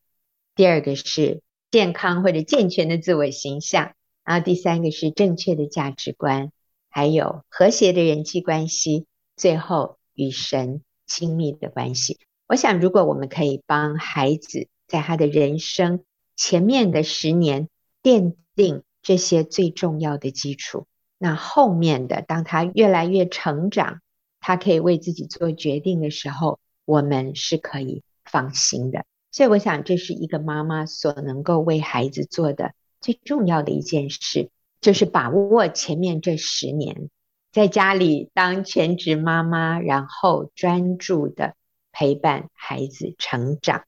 [0.54, 3.94] 第二个是健康或者健全的自我形象，
[4.24, 6.52] 然后第三个是正确的价值观，
[6.90, 12.18] 还有和谐的人际关系，最后与神亲密的关系。
[12.46, 16.04] 我想，如果我们可以帮孩子在他的人生
[16.36, 17.68] 前面的十年
[18.02, 20.86] 奠定这些最重要的基础，
[21.18, 24.00] 那后面的当他越来越成长。
[24.46, 29.04] 他可以为自己做决定的时候，我们是可以放心的。
[29.32, 37.10] 所以，我想这是一个妈妈所能够为孩子做的最重要的一件事，就是把握前面这十年，
[37.50, 41.54] 在家里当全职妈妈，然后专注的
[41.90, 43.82] 陪伴孩子成长。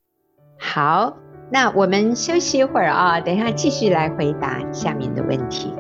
[0.59, 1.19] 好，
[1.53, 5.73] 那我们休息一会儿啊，等一下继续来回答下面的问题。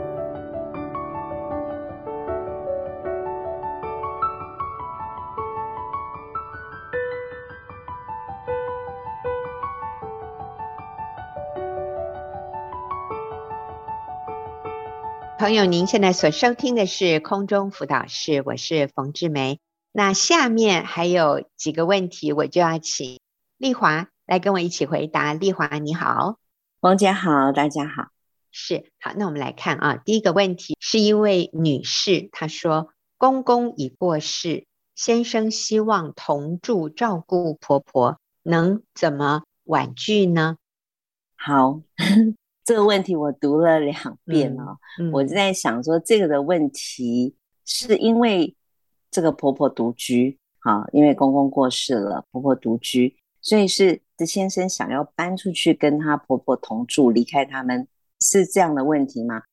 [15.38, 19.60] 朋友，您现在所收听的是空中辅导室，我是冯志梅。
[19.92, 23.20] 那下面还有几个问题，我就要请
[23.56, 25.34] 丽华来跟我一起回答。
[25.34, 26.38] 丽华，你好，
[26.80, 28.08] 冯姐好，大家好。
[28.50, 40.56] 是，好，那我们来看啊，第一个问题是一位女士，她说公公已过世，先生希望同住照顾婆婆，能怎么婉拒呢？
[41.36, 41.82] 好。
[42.68, 48.54] 这个问题我读了两遍哦，嗯嗯、我就在想说，这个的问题是因为
[49.10, 57.88] 这个婆婆独居，好，因为公公过世了，婆婆独居，所以是这先生想要搬出去跟她婆婆同住，离开他们，
[58.20, 59.44] 是这样的问题吗？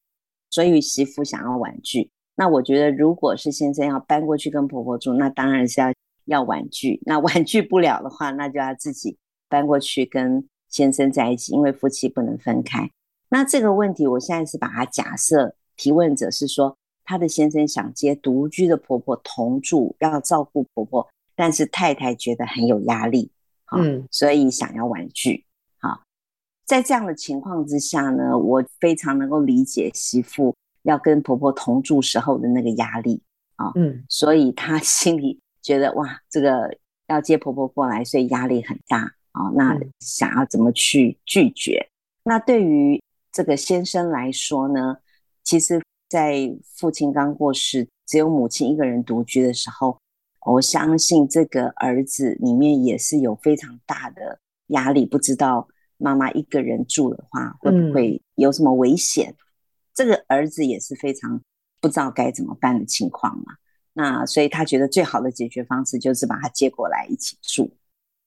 [0.49, 2.11] 所以媳妇想要婉拒。
[2.35, 5.93] 那我觉得，如果是先生要搬过去跟婆婆住，那当然是要
[6.25, 7.01] 要婉拒。
[7.05, 12.91] 那婉拒不了的话，那就要自己搬过去跟先生在一起，因为夫妻不能分开。
[13.29, 23.31] 那这个问题，我现在是把它假设提问者是说，他的先生想接独居的婆婆同住，要照顾婆婆，但是太太觉得很有压力，
[23.75, 25.45] 嗯，所以想要婉拒。
[25.79, 26.01] 好，
[26.65, 33.21] 在这样的情况之下呢，我非常能够理解媳妇要跟婆婆同住时候的那个压力
[33.55, 38.99] 啊，嗯，所以她 心里觉得哇，这个要接婆婆过来，所以压力很大
[39.31, 41.89] 啊，那想要怎么去拒绝？
[42.23, 42.99] 那对于
[43.35, 44.95] 这个先生来说呢，
[45.43, 49.99] 其实，在父亲刚过世，只有母亲一个人独居的时候，
[50.45, 55.67] 我相信这个儿子里面也是有非常大的压力，不知道
[55.97, 59.31] 妈妈一个人住的话会不会有什么危险。
[59.31, 59.35] 嗯、
[59.93, 61.41] 这个儿子也是非常
[61.81, 63.55] 不知道该怎么办的情况嘛。
[63.91, 67.69] 那所以他觉得最好的解决方式就是把他接过来一起住。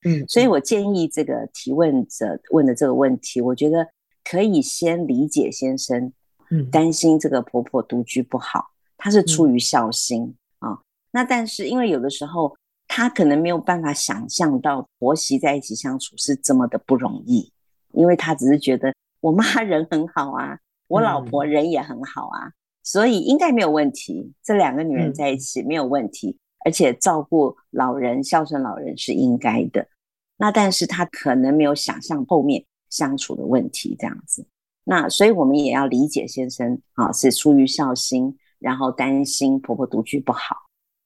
[0.04, 3.88] 嗯，所以我建议这个提问者问的这个问题，我觉得。
[4.28, 6.12] 可以先理解先生，
[6.50, 8.66] 嗯，担心这个婆婆独居不好，
[8.98, 10.78] 她是出于孝心啊、嗯哦。
[11.12, 12.54] 那但是因为有的时候
[12.86, 17.50] 她可能没有办法想象到婆媳在一起相处是这么的不容易，
[17.92, 24.32] 因为她只是觉得我妈 人很好啊，我老婆人也很好啊，嗯、所以应该没有问题。
[24.42, 29.88] 这两个女人在一起没有问题，嗯、而且照顾老人、孝顺老人是应该的。
[30.36, 32.62] 那但是她可能没有想象后面。
[32.90, 34.46] 相处的问题这样子，
[34.84, 40.56] 那所以我们也要理解先生啊，是出于孝心，然后担心婆婆独居不好。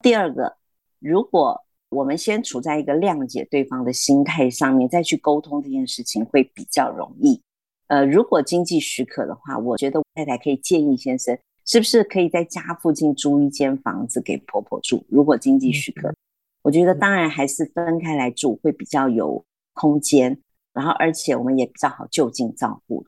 [0.01, 0.57] 第二个，
[1.01, 7.41] 如果我们先处在一个谅解对方的心态上面，再去沟通这件事情会比较容易。
[7.89, 15.05] 呃，如果经济许可的话，我觉得太太可以建议先生，是不是可以在家附近租一间房子给婆婆住？
[15.09, 16.17] 如果经济许可，嗯、
[16.63, 20.41] 我觉得当然还是分开来住会比较有空间。
[20.73, 23.07] 然后，而且我们也比较好就近照顾。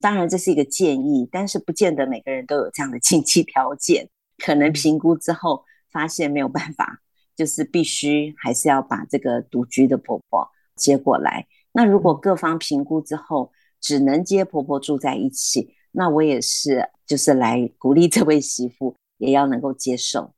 [0.00, 4.08] 当然，这是一个建议，但是不见得每个人都有这样的经济条件。
[4.38, 7.00] 可能评估之后发现没有办法，
[7.34, 11.46] 就是必须还是要把这个独居的婆婆接过来。
[11.72, 20.34] 那如果各方评估之后只能接婆婆住在一起，那我也是就是来鼓励这位媳妇也要能够接受，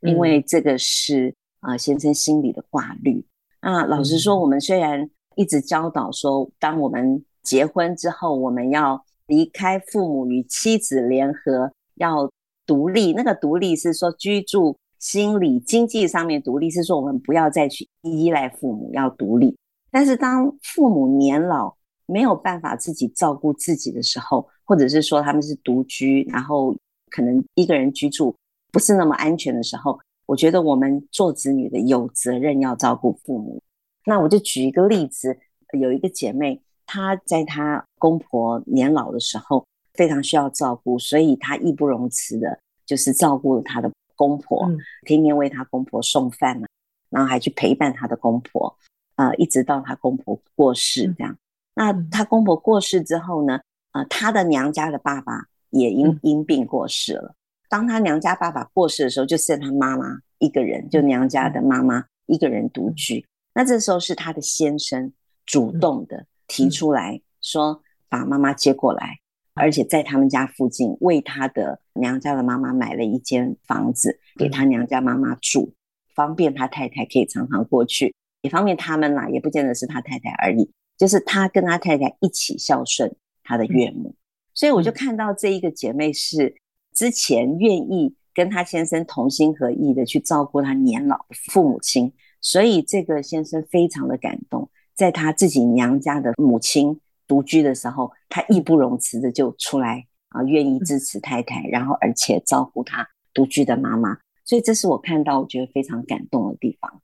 [0.00, 3.24] 因为这个是啊先生心里的挂虑。
[3.62, 5.08] 那，老实说，我们虽然。
[5.38, 12.28] 一直教导说，当我们结婚之后，我们要离开父母，与妻子联合，要
[12.66, 13.12] 独立。
[13.12, 19.56] 那个独立是说居住、心理、经济上面独立，是说我们不要再去依赖父母，要独立。
[19.92, 21.72] 但是当父母年老，
[22.06, 26.74] 没有办法自己照顾自己的时候，或者是说他们是独居，然后
[27.10, 28.34] 可能一个人居住
[28.72, 29.96] 不是那么安全的时候，
[30.26, 33.62] 我觉得我们做子女的有责任要照顾父母。
[34.08, 35.38] 那我就举一个例子，
[35.78, 46.66] 有一个姐妹，她在她公婆年老的时候非常需要照顾，所以她义不容辞的，就是照顾了她的公婆，嗯、天天为她公婆送饭啊，
[47.10, 48.74] 然后还去陪伴她的公婆，
[49.16, 51.34] 呃，一直到她公婆过世这样。
[51.34, 51.38] 嗯、
[51.74, 53.60] 那她公婆过世之后呢，
[53.92, 57.34] 呃，她的娘家的爸爸也因因病过世了。
[57.68, 63.22] 当她娘家爸爸过世的时候，就剩她妈妈一个人，就娘家的妈妈一个人独居。
[63.54, 65.12] 那这时候是他的先生
[65.44, 69.18] 主动的提出来说，把妈妈接过来，
[69.54, 75.74] 而且在他们家附近为他的娘家的妈妈买了一间房子给他娘家妈妈住，
[76.14, 84.14] 方便他太太可以常常过去，也方便他们啦，也不见得是他太太而已，就是他跟他太太一起孝顺他的岳母。
[84.54, 86.54] 所以我就看到这一个姐妹是
[86.94, 92.12] 之前愿意跟他先生同心合意的去照顾他年老的父母亲。
[92.40, 104.18] 所以这个先生非常的感动，在他自己娘家的母亲独居的时候，他义不容辞的就出来啊，愿意支持太太，然后而且照顾他独居的妈妈。
[104.44, 107.02] 所以这是我看到我觉得非常感动的地方。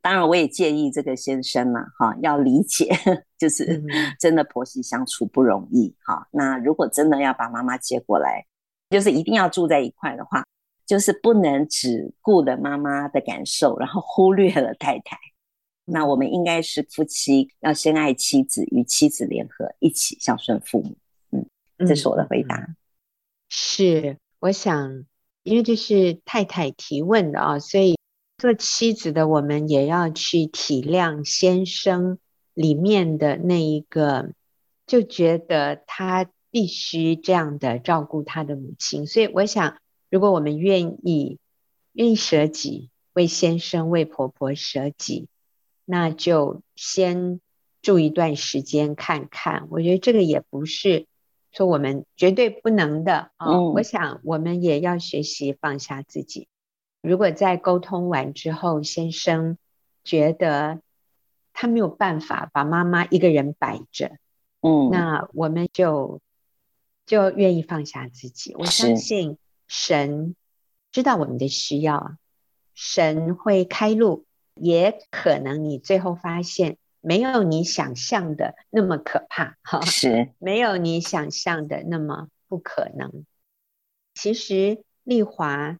[0.00, 2.88] 当然，我也建议这个先生嘛，哈，要理解，
[3.36, 3.84] 就是
[4.18, 6.26] 真的婆媳相处不容易，哈。
[6.30, 8.46] 那如果真的要把妈妈接过来，
[8.90, 10.44] 就是一定要住在一块的话。
[10.88, 15.18] 就是不能只顾了妈妈的感受，然后忽略了太太。
[15.84, 20.96] 那我们应该是夫妻，要先爱妻子，与妻子联合，一起孝顺父母。
[21.30, 22.74] 嗯，这是我的回答。
[23.50, 25.04] 是，我想，
[25.42, 27.98] 因为这是太太提问的啊，所以
[28.38, 32.18] 做妻子的我们也要去体谅先生
[32.54, 34.32] 里面的那一个，
[34.86, 39.06] 就觉得他必须这样的照顾他的母亲。
[39.06, 39.78] 所以我想，
[40.10, 41.38] 如果我们愿意，
[41.92, 45.28] 愿意舍己，为先生、为婆婆舍己，
[45.84, 47.40] 那就先。
[47.80, 51.06] 住一段时间看看，我觉得这个也不是
[51.52, 53.46] 说我们绝对不能的啊。
[53.46, 56.48] 哦嗯、我想我们也要学习放下自己。
[57.00, 59.56] 如果在沟通完之后，先生
[60.02, 60.82] 觉得
[61.52, 64.18] 他没有办法把妈妈一个人摆着，
[64.60, 66.20] 嗯，那我们就
[67.06, 68.56] 就愿意放下自己。
[68.58, 69.38] 我相信
[69.68, 70.34] 神
[70.90, 72.16] 知道我们的需要啊，
[72.74, 76.78] 神会开路，也可能你最后发现。
[77.00, 83.24] 没有你想象的那么可怕，哈，是没有你想象的那么不可能。
[84.14, 85.78] 其实丽华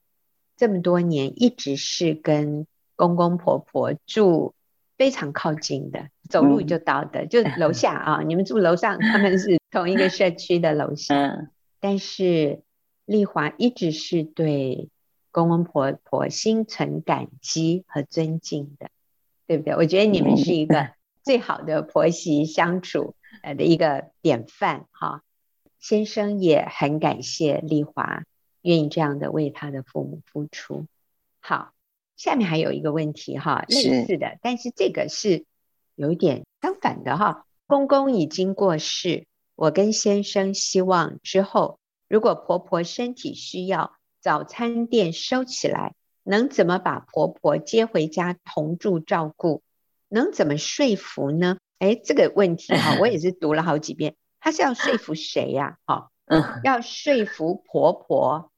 [0.57, 4.55] 这么多年一直是跟公公婆婆住
[4.97, 8.23] 非常靠近的，走路就到的，嗯、就楼下啊。
[8.25, 11.17] 你们住楼上，他们是同一个社区的楼下。
[11.17, 12.63] 嗯、但是
[13.09, 14.89] 丽华一直是对
[15.33, 18.91] 公公婆婆心存感激和尊敬的，
[19.47, 19.75] 对不对？
[19.75, 20.91] 我觉得你们是一个。
[21.25, 25.23] 最好的婆媳相处呃的一个典范哈，
[25.79, 28.23] 先生也很感谢丽华
[28.63, 30.87] 愿意这样的为他的父母付出。
[31.41, 31.75] 好，
[32.17, 35.45] 下面还有一个问题哈，类似的，但是这个是
[35.97, 37.45] 有一点相反的哈。
[37.67, 41.79] 公公已经过世，我跟先生希望之后，
[42.09, 45.95] 如果婆婆身体需要，早餐店收起来，
[46.25, 49.63] 能怎么把婆婆接回家同住照顾？
[50.09, 51.59] 能怎么说服呢？
[51.79, 54.17] 哎，这个问题哈，我也是读了好几遍。
[54.41, 55.79] 他是要说服谁呀？
[55.85, 58.51] 哈，嗯，要说服婆婆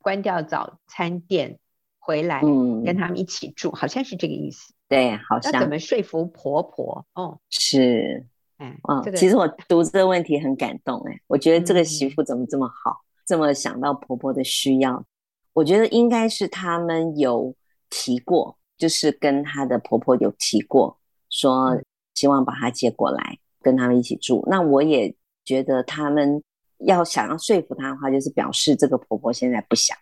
[0.00, 1.58] 关掉早餐店
[1.98, 4.72] 回来，跟他们一起住，好像是这个意思。
[4.88, 5.52] 对，好像。
[5.52, 7.06] 要怎么说服婆婆？
[7.14, 8.26] 哦，是，
[8.58, 15.04] 哎，嗯，其实我读这个问题很感动，哎，我觉得这个媳妇怎么这么好，这么想到婆婆的需要？
[15.52, 17.54] 我觉得应该是他们有
[17.90, 18.56] 提过。
[18.76, 20.98] 就是跟她的婆婆有提过，
[21.30, 21.80] 说
[22.14, 24.44] 希望把她接过来跟他们一起住。
[24.50, 26.42] 那我也觉得他们
[26.78, 29.96] 要想要说服她的话，就是表示这个婆婆现在不想，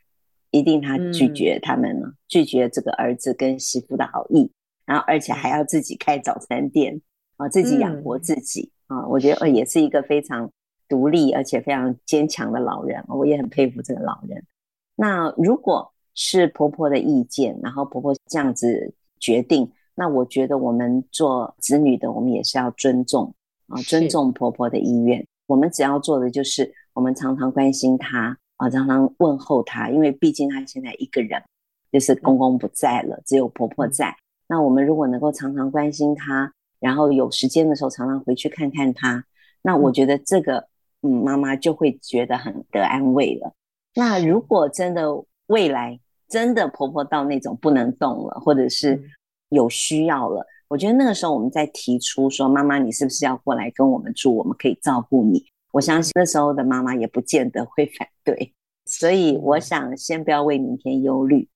[0.53, 4.50] 一定她拒绝他们了，嗯、拒绝这个儿子跟媳妇的好意，
[4.86, 6.98] 然后而且还要自己开早餐店
[7.36, 9.06] 啊，自己养活自己、嗯、啊。
[9.06, 10.50] 我觉得呃也是一个非常
[10.88, 14.44] 独立而且非常坚强的老人，我也很佩服这个老人。
[14.94, 23.34] 那如果是婆婆的意见，然后婆婆这样子决定，那我觉得我们做子女的，我们也是要尊重
[23.68, 25.26] 啊，尊重婆婆的意愿。
[25.46, 31.42] 我们只要做的就是，我们常常关心她啊，常常问候她，因为毕竟她现在一个人，
[31.90, 34.10] 就是公公不在了，只有婆婆在。
[34.10, 36.52] 嗯、那我们如果能够常常关心她，
[36.82, 39.24] 然后有时间的时候常常回去看看她，
[39.62, 40.68] 那我觉得这个
[41.02, 43.54] 嗯，妈妈就会觉得很得安慰了。
[43.94, 45.08] 那如果真的
[45.46, 49.00] 未来，真的婆婆到那种不能动了，或者是
[49.50, 54.34] 有需要了，我觉得那个时候我们再提出说，妈妈，你是不是要过来跟我们住？
[54.34, 55.44] 我们可以照顾你。
[55.70, 58.52] 我相信那时候的妈妈也不见得会反对。
[58.84, 61.48] 所以我想先不要为明天忧虑。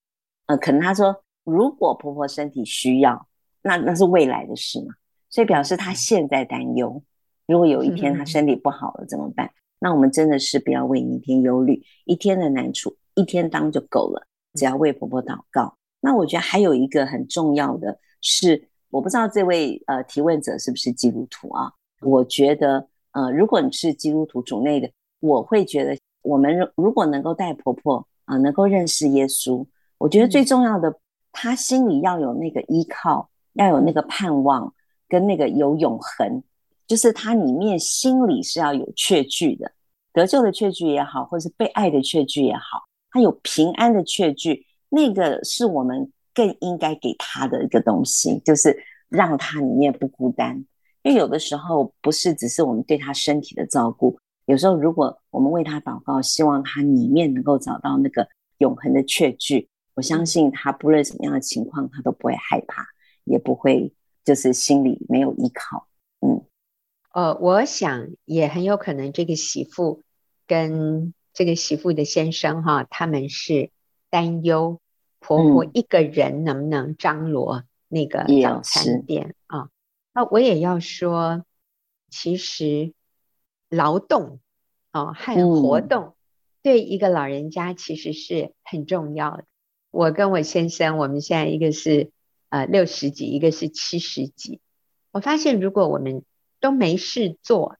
[0.45, 3.27] 呃，可能她说，如果婆婆身体需要，
[3.63, 4.93] 那那是未来的事嘛。
[5.29, 7.01] 所以表示他现在担忧，
[7.45, 9.51] 如果有一天他身体不好了怎么办？
[9.79, 14.25] 那我们真的是不要为明天忧虑，一天的难处一天当就够了。
[14.53, 21.71] 只要为婆婆祷告，那我觉得还有一个很重要的是，我不知道这位呃提问者是不是基督徒啊？
[22.01, 29.63] 我觉得呃，如果你是基督徒主内的，我会觉得我们如果能够带婆婆啊、呃，能够认识耶稣，
[29.99, 30.99] 我觉得最重要的，
[31.31, 34.73] 她心里要有那个依靠，要有那个盼望，
[35.07, 36.43] 跟那个有永恒，
[36.85, 39.71] 就是他里面心里是要有确据的，
[40.13, 42.83] 得救的确据也好，或是被爱的确据也好。
[43.11, 48.77] 他有平安的确据，那个是我们更应该给他的一个东西，就是
[49.09, 50.65] 让他里面不孤单。
[51.03, 58.27] 因为有的时候不是只是我们对他身体的照顾，有时候如果我们为他祷告，希望他里面能够找到那个
[58.57, 62.85] 永恒的确据，我相信他不论什么样的情况，他都不会害怕，
[63.23, 63.91] 也不会
[64.27, 65.87] 就是心里没有依靠。
[66.19, 66.43] 嗯，
[67.13, 70.03] 呃，我想也很有可能这个媳妇
[70.45, 71.13] 跟。
[71.33, 73.69] 这个媳妇的先生哈，他们是
[74.09, 74.81] 担忧
[75.19, 79.69] 婆婆一个人能不能张罗那个早餐店啊？
[80.15, 81.45] 那我也要说，
[82.09, 82.91] 其实
[83.69, 84.39] 劳动
[84.91, 86.15] 哦和活动，
[86.63, 89.43] 对一个老人家其实是很重要的。
[89.91, 92.09] 我跟我先生，我们现在一个是
[92.49, 94.61] 呃六十几，一个是七十几。
[95.11, 96.23] 我发现如果我们
[96.59, 97.77] 都没事做，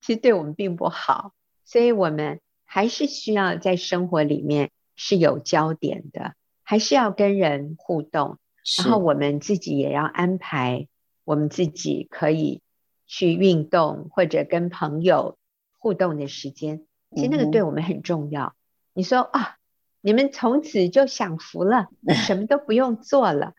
[0.00, 1.32] 其实对我们并不好，
[1.64, 8.38] 所以我们还是需要在生活里面是有焦点的，还是要跟人互动，
[8.78, 10.88] 然后我们自己也要安排
[11.24, 12.60] 我们自己可以
[13.06, 15.38] 去运动或者跟朋友
[15.78, 16.86] 互动的时间。
[17.14, 18.46] 其实那个对我们很重要。
[18.46, 18.56] 嗯、
[18.94, 19.56] 你说啊，
[20.00, 21.88] 你们从此就享福了，
[22.26, 23.54] 什么都不用做了。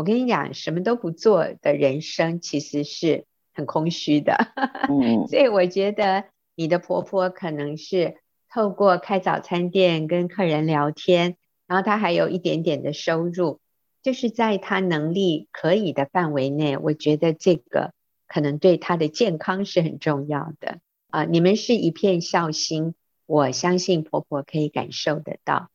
[0.00, 4.34] 我跟你讲，什么都不做的人生其实是很空虚的。
[4.88, 6.24] 嗯、所以我觉得
[6.54, 8.16] 你的婆婆可能是
[8.48, 11.36] 透过开早餐店跟客人聊天，
[11.66, 13.60] 然后她还有一点点的收入，
[14.02, 17.92] 就是在她能力可以的范围内，我觉得这个
[18.26, 20.78] 可能对她的健康是很重要的
[21.10, 21.24] 啊。
[21.24, 22.94] 你们是一片孝心。
[23.26, 25.68] 我相信婆婆可以感受得到，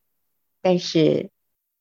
[0.62, 1.30] 但是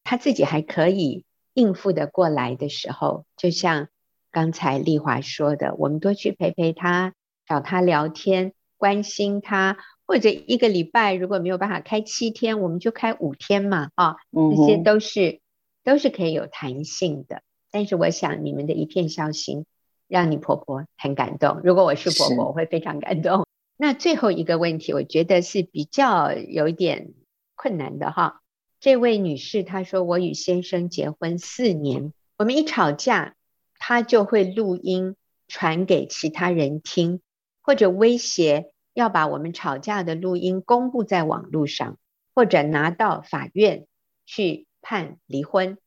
[0.04, 1.24] 她自己还可以
[1.54, 3.88] 应付的过来的时候，就像
[4.30, 7.14] 刚才丽华说的，我们多去陪陪她，
[7.46, 15.40] 找她聊天，关心她，或者一个礼拜如果没有办法开七天，我们就开五天嘛，啊，这些都是
[15.84, 17.42] 都是可以有弹性的。
[17.70, 19.64] 但是我想你们的一片孝心，
[20.08, 21.60] 让你婆婆很感动。
[21.64, 23.46] 如果我是婆婆，我会非常感动。
[23.76, 27.14] 那最后一个问题，我觉得是比较有一点
[27.56, 28.40] 困难的哈。
[28.84, 33.34] 这位女士她说：“我与先生结婚四年，我们一吵架，
[33.78, 35.16] 他就会录音
[35.48, 37.22] 传给其他人听，
[37.62, 41.96] 或者威胁要把我们吵架的录音公布在网络上，
[42.34, 43.86] 或者拿到法院
[44.26, 45.78] 去判离婚。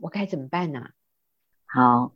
[0.00, 0.88] 我该怎么办呢？”
[1.68, 2.14] 好。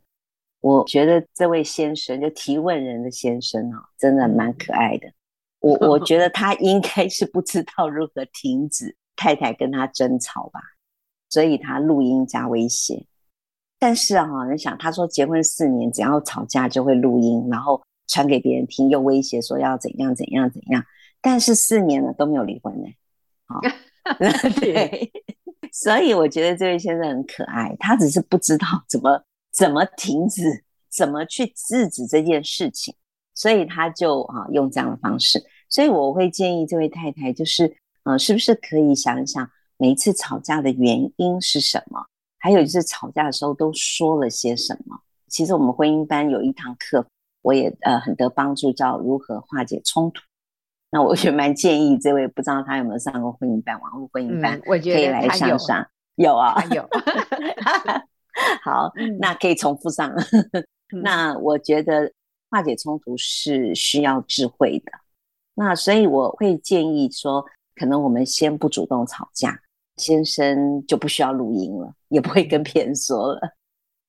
[0.61, 5.13] 我觉得这位先生，就提问人的先生啊，真的蛮可爱的。
[5.59, 10.61] 我我觉得他应该是不知道如何停止太太跟他争吵吧，
[11.29, 13.07] 所以他录音加威胁。
[13.79, 20.85] 但是啊，你想，他说结婚四年，只要吵架就会录音，然后传给别人听，又威胁说要怎样怎样怎样。
[21.21, 22.89] 但是四年了都没有离婚呢。
[23.47, 23.61] 好，
[24.61, 25.11] 对，
[25.73, 29.23] 所以我觉得这位先生很可爱，他只是不知道怎么。
[29.55, 30.65] 怎么停止？
[30.89, 32.95] 怎么去制止这件事情？
[33.35, 35.45] 所以他就啊用这样的方式。
[35.69, 42.07] 所以我会建议这位太太，就是呃，是不是可以想一想每一次吵架的原因是什么？
[42.39, 44.99] 还有就是吵架的时候都说了些什么？
[45.29, 47.07] 其实我们婚姻班有一堂课，
[47.43, 50.23] 我也呃很得帮助，叫如何化解冲突。
[50.91, 55.87] 那我也蛮建议这位，不知道他有没有上过婚姻班，网络婚姻班，我觉得可以来上上。
[56.17, 56.87] 有啊，有。
[58.63, 60.13] 好，那可以重复上。
[61.03, 62.13] 那我觉得
[62.51, 64.93] 化解冲突是需要智慧的。
[65.55, 69.61] 那所以我会建议说，可能我们先不主动吵架，
[69.97, 73.41] 先生就不需要录音了，也不会跟别人说了。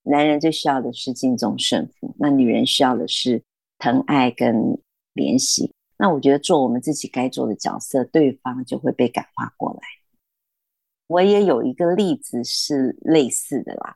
[0.04, 3.42] 男人最需要的是敬重顺服，那女人需要的是
[3.80, 4.54] 疼爱跟
[5.14, 5.72] 怜惜。
[5.98, 9.82] 那我觉得做我们自己该做的角色，对方就会被感化过来。
[11.08, 13.96] 我也有一个例子是类似的啦。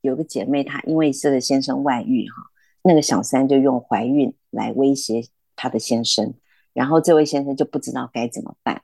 [0.00, 2.50] 有个姐妹，她因为这个先生外遇哈，
[2.82, 5.22] 那个小三就用怀孕来威胁
[5.54, 6.34] 她的先生，
[6.72, 8.82] 然后这位先生就不知道该怎么办，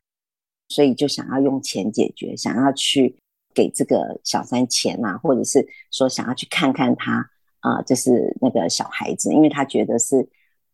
[0.70, 3.14] 所以就想要用钱解决，想要去
[3.52, 7.28] 给这个小三钱啊，或者是说想要去看看他
[7.60, 10.26] 啊，就是那个小孩子，因为他觉得是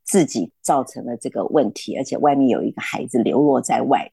[0.05, 4.09] 自己造成了这个问题，而且外面有一个孩子流落在外，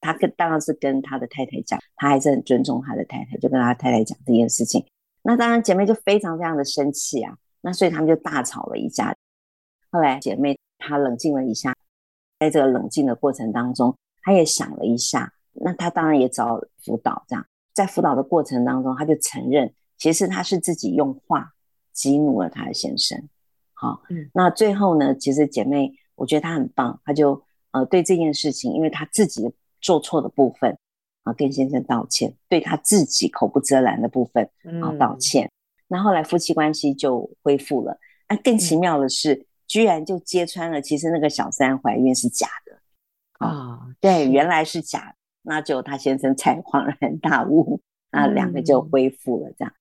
[0.00, 4.84] 他跟当然是跟他的太太讲，他还是很尊重他的太太，就跟他太太讲这件事情。
[5.22, 9.14] 那当然，姐妹就非常非常的生气啊，那所以他们就大吵了一架。
[9.90, 11.76] 后来姐妹她冷静了一下，
[12.38, 21.52] 在这个冷静的过程当中，她也想了一下，那她当然也找辅导，这样在辅导的过程当中，她就承认，其实她是自己用话
[21.92, 23.28] 激怒了她的先生。
[23.74, 27.42] 好，嗯，那最后呢，其实姐妹我觉得她很棒，她就
[27.72, 29.50] 呃对这件事情，因为她自己
[29.80, 30.76] 做错的部分。
[31.22, 34.48] 啊，跟先生道歉，对她自己口不择拦的部分
[34.82, 35.44] 啊道歉。
[35.44, 35.52] 嗯、
[35.88, 37.94] 那后来夫妻关系就恢复了。
[38.26, 42.69] 那更奇妙的是，嗯、居然就揭穿了，其实那个小三怀孕是假的啊。
[43.40, 45.14] 哦、对，原来是假的。
[45.42, 47.80] 那就他先生才恍然大悟，
[48.12, 49.74] 那两个就恢复了这样。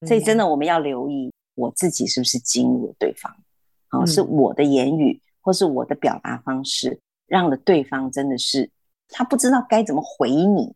[0.00, 3.32] 嗯、所以真的我们要留意，我自己是不是激怒了对方？
[3.88, 8.70] 啊、嗯，是我的言语或是我的表达方式，让了对方真的是。
[9.10, 10.74] 他不知道该怎么回你，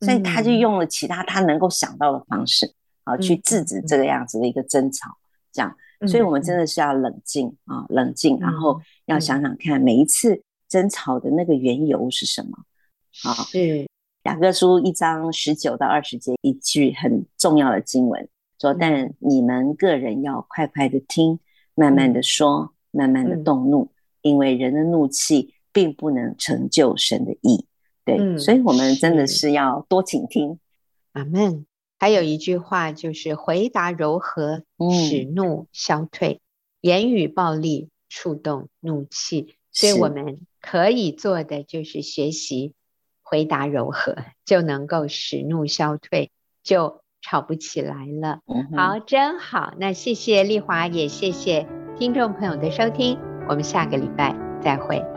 [0.00, 2.74] 所以他就用了其他他能够想到的方式，
[3.04, 5.16] 啊、嗯，去制止这个样子的一个争吵。
[5.52, 5.76] 这样，
[6.08, 12.58] 所以我们真的是要冷静啊，冷静，然后要想想看，每一次争吵的那个缘由是什么？
[13.24, 13.86] 啊，是
[14.24, 18.28] 雅各书一章十九到二十节一句很重要的经文，
[18.60, 21.38] 说：“但你们个人要快快的听，
[21.74, 23.90] 慢慢的说，慢慢的动怒，
[24.22, 27.66] 因为人的怒气并不能成就神的意。”
[28.04, 30.58] 对，所以我们真的是要多倾听。
[31.12, 31.66] 阿门。
[31.98, 34.64] 还有一句话就是：“回答柔和，
[35.08, 36.40] 使怒消退；
[36.82, 42.72] 言语暴力，触动怒气。”所以我们可以做的就是学习
[43.22, 44.16] 回答柔和，
[44.46, 46.30] 就能够使怒消退，
[46.62, 48.40] 就吵不起来了。
[48.46, 49.74] 嗯、好，真好。
[49.78, 51.66] 那谢谢丽华，也谢谢
[51.98, 53.18] 听众朋友的收听，
[53.48, 55.15] 我们下个礼拜再会。